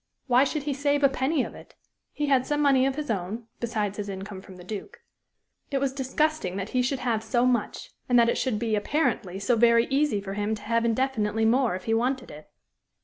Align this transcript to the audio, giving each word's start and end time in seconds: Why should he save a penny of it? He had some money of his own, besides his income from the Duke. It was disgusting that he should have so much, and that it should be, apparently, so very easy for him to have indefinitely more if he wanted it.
Why 0.25 0.43
should 0.45 0.63
he 0.63 0.73
save 0.73 1.03
a 1.03 1.09
penny 1.09 1.43
of 1.43 1.53
it? 1.53 1.75
He 2.11 2.25
had 2.25 2.47
some 2.47 2.59
money 2.59 2.87
of 2.87 2.95
his 2.95 3.11
own, 3.11 3.45
besides 3.59 3.97
his 3.99 4.09
income 4.09 4.41
from 4.41 4.55
the 4.55 4.63
Duke. 4.63 5.01
It 5.69 5.77
was 5.77 5.93
disgusting 5.93 6.55
that 6.55 6.69
he 6.69 6.81
should 6.81 6.97
have 6.97 7.21
so 7.23 7.45
much, 7.45 7.91
and 8.09 8.17
that 8.17 8.27
it 8.27 8.39
should 8.39 8.57
be, 8.57 8.75
apparently, 8.75 9.37
so 9.37 9.55
very 9.55 9.85
easy 9.91 10.19
for 10.19 10.33
him 10.33 10.55
to 10.55 10.63
have 10.63 10.85
indefinitely 10.85 11.45
more 11.45 11.75
if 11.75 11.83
he 11.83 11.93
wanted 11.93 12.31
it. 12.31 12.49